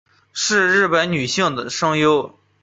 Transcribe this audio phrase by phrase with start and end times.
[0.33, 2.35] 是日本的女性声优。